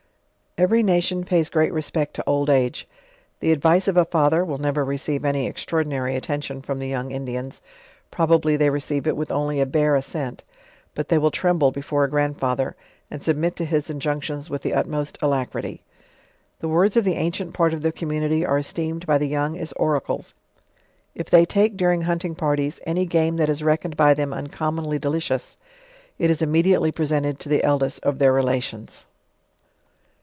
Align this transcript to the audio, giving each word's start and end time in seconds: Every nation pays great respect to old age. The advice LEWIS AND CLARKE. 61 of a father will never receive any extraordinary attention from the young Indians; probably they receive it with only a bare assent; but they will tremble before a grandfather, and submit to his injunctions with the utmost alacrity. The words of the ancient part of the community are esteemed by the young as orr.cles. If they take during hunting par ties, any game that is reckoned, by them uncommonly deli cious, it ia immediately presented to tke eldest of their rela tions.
Every 0.57 0.83
nation 0.83 1.23
pays 1.23 1.47
great 1.47 1.71
respect 1.71 2.13
to 2.15 2.23
old 2.27 2.49
age. 2.49 2.85
The 3.39 3.53
advice 3.53 3.87
LEWIS 3.87 3.87
AND 3.87 3.95
CLARKE. 3.95 4.03
61 4.03 4.03
of 4.03 4.07
a 4.09 4.11
father 4.11 4.45
will 4.45 4.57
never 4.57 4.83
receive 4.83 5.23
any 5.23 5.47
extraordinary 5.47 6.17
attention 6.17 6.61
from 6.61 6.77
the 6.77 6.89
young 6.89 7.09
Indians; 7.09 7.61
probably 8.11 8.57
they 8.57 8.69
receive 8.69 9.07
it 9.07 9.15
with 9.15 9.31
only 9.31 9.61
a 9.61 9.65
bare 9.65 9.95
assent; 9.95 10.43
but 10.93 11.07
they 11.07 11.17
will 11.17 11.31
tremble 11.31 11.71
before 11.71 12.03
a 12.03 12.09
grandfather, 12.09 12.75
and 13.09 13.23
submit 13.23 13.55
to 13.55 13.65
his 13.65 13.89
injunctions 13.89 14.49
with 14.49 14.61
the 14.61 14.73
utmost 14.73 15.17
alacrity. 15.21 15.83
The 16.59 16.67
words 16.67 16.97
of 16.97 17.05
the 17.05 17.15
ancient 17.15 17.53
part 17.53 17.73
of 17.73 17.81
the 17.81 17.93
community 17.93 18.45
are 18.45 18.57
esteemed 18.57 19.05
by 19.05 19.17
the 19.19 19.29
young 19.29 19.57
as 19.57 19.71
orr.cles. 19.73 20.33
If 21.15 21.29
they 21.29 21.45
take 21.45 21.77
during 21.77 22.01
hunting 22.01 22.35
par 22.35 22.57
ties, 22.57 22.81
any 22.85 23.05
game 23.05 23.37
that 23.37 23.49
is 23.49 23.63
reckoned, 23.63 23.95
by 23.95 24.13
them 24.15 24.33
uncommonly 24.33 24.99
deli 24.99 25.21
cious, 25.21 25.55
it 26.19 26.29
ia 26.29 26.37
immediately 26.41 26.91
presented 26.91 27.39
to 27.39 27.49
tke 27.49 27.61
eldest 27.63 28.03
of 28.03 28.19
their 28.19 28.33
rela 28.33 28.61
tions. 28.61 29.05